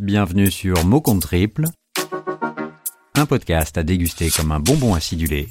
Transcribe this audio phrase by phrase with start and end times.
[0.00, 1.64] Bienvenue sur Mot Triple,
[3.16, 5.48] un podcast à déguster comme un bonbon acidulé,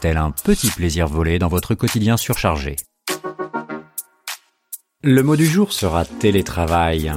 [0.00, 2.76] tel un petit plaisir volé dans votre quotidien surchargé.
[5.02, 7.12] Le mot du jour sera télétravail.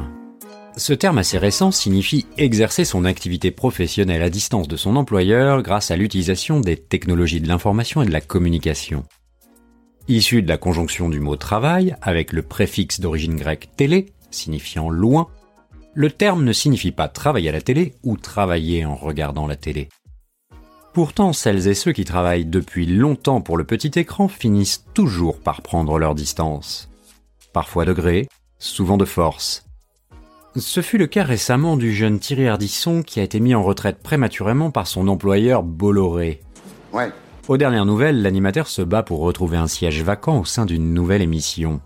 [0.78, 5.92] Ce terme assez récent signifie exercer son activité professionnelle à distance de son employeur grâce
[5.92, 9.04] à l'utilisation des technologies de l'information et de la communication.
[10.08, 15.28] Issu de la conjonction du mot travail avec le préfixe d'origine grecque télé, signifiant loin,
[15.94, 19.90] le terme ne signifie pas travailler à la télé ou travailler en regardant la télé.
[20.94, 25.62] Pourtant, celles et ceux qui travaillent depuis longtemps pour le petit écran finissent toujours par
[25.62, 26.90] prendre leur distance.
[27.52, 28.28] Parfois de gré,
[28.60, 29.66] souvent de force.
[30.56, 34.04] Ce fut le cas récemment du jeune Thierry Ardisson qui a été mis en retraite
[34.04, 36.42] prématurément par son employeur Bolloré.
[36.92, 37.10] Ouais,
[37.50, 41.22] aux dernières nouvelles, l'animateur se bat pour retrouver un siège vacant au sein d'une nouvelle
[41.22, 41.82] émission.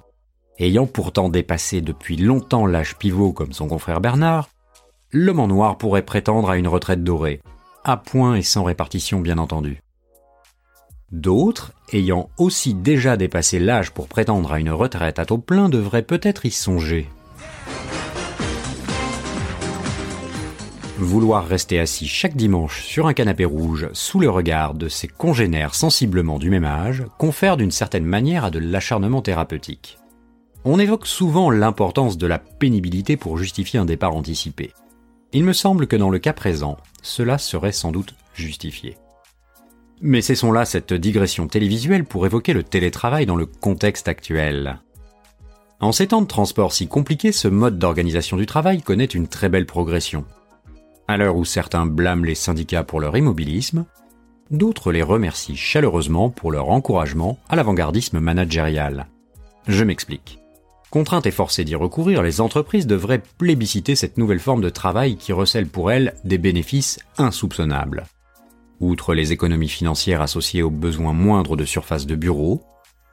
[0.59, 4.49] Ayant pourtant dépassé depuis longtemps l'âge pivot comme son confrère Bernard,
[5.11, 7.41] l'homme en noir pourrait prétendre à une retraite dorée,
[7.83, 9.83] à point et sans répartition bien entendu.
[11.11, 16.01] D'autres, ayant aussi déjà dépassé l'âge pour prétendre à une retraite à taux plein, devraient
[16.01, 17.07] peut-être y songer.
[20.97, 25.75] Vouloir rester assis chaque dimanche sur un canapé rouge sous le regard de ses congénères
[25.75, 29.99] sensiblement du même âge confère d'une certaine manière à de l'acharnement thérapeutique.
[30.65, 34.73] On évoque souvent l'importance de la pénibilité pour justifier un départ anticipé.
[35.33, 38.97] Il me semble que dans le cas présent, cela serait sans doute justifié.
[40.01, 44.79] Mais cessons là cette digression télévisuelle pour évoquer le télétravail dans le contexte actuel.
[45.79, 49.49] En ces temps de transport si compliqués, ce mode d'organisation du travail connaît une très
[49.49, 50.25] belle progression.
[51.07, 53.85] À l'heure où certains blâment les syndicats pour leur immobilisme,
[54.51, 59.07] d'autres les remercient chaleureusement pour leur encouragement à l'avant-gardisme managérial.
[59.67, 60.39] Je m'explique.
[60.89, 65.33] Contraintes et forcées d'y recourir, les entreprises devraient plébisciter cette nouvelle forme de travail qui
[65.33, 68.05] recèle pour elles des bénéfices insoupçonnables.
[68.79, 72.61] Outre les économies financières associées aux besoins moindres de surface de bureau,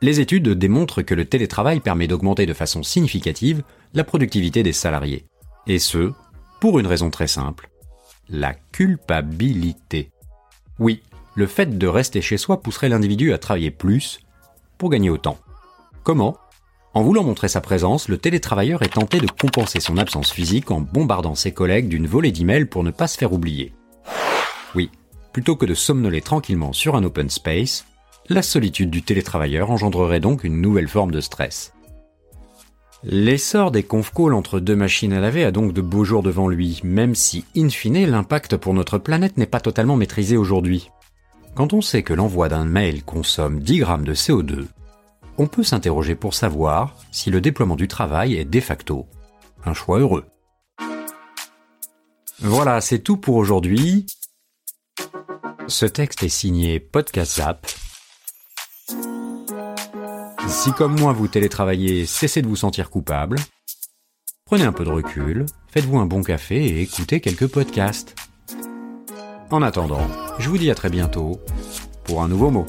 [0.02, 3.62] les études démontrent que le télétravail permet d'augmenter de façon significative
[3.94, 5.24] la productivité des salariés.
[5.66, 6.12] Et ce,
[6.60, 7.70] pour une raison très simple
[8.28, 10.10] la culpabilité.
[10.78, 11.02] Oui,
[11.34, 14.20] le fait de rester chez soi pousserait l'individu à travailler plus
[14.78, 15.38] pour gagner autant.
[16.02, 16.36] Comment?
[16.94, 20.80] En voulant montrer sa présence, le télétravailleur est tenté de compenser son absence physique en
[20.80, 23.72] bombardant ses collègues d'une volée d'emails pour ne pas se faire oublier.
[24.76, 24.90] Oui,
[25.32, 27.84] plutôt que de somnoler tranquillement sur un open space,
[28.28, 31.72] la solitude du télétravailleur engendrerait donc une nouvelle forme de stress.
[33.02, 36.46] L'essor des conf calls entre deux machines à laver a donc de beaux jours devant
[36.46, 40.90] lui, même si, in fine, l'impact pour notre planète n'est pas totalement maîtrisé aujourd'hui.
[41.56, 44.66] Quand on sait que l'envoi d'un mail consomme 10 grammes de CO2,
[45.38, 49.06] on peut s'interroger pour savoir si le déploiement du travail est de facto
[49.64, 50.24] un choix heureux.
[52.40, 54.06] Voilà, c'est tout pour aujourd'hui.
[55.66, 57.66] Ce texte est signé Podcast Zap
[60.54, 63.36] si comme moi vous télétravaillez, cessez de vous sentir coupable.
[64.46, 68.14] Prenez un peu de recul, faites-vous un bon café et écoutez quelques podcasts.
[69.50, 70.06] En attendant,
[70.38, 71.40] je vous dis à très bientôt
[72.04, 72.66] pour un nouveau mot.